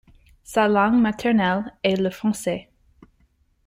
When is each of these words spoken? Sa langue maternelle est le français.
Sa 0.41 0.67
langue 0.67 0.99
maternelle 0.99 1.75
est 1.83 1.95
le 1.95 2.09
français. 2.09 2.71